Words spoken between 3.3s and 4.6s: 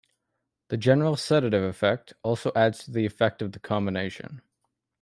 of the combination.